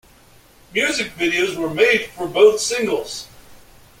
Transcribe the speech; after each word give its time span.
Music 0.73 1.11
videos 1.15 1.55
were 1.55 1.69
made 1.71 2.07
for 2.15 2.25
both 2.27 2.59
singles. 2.59 3.27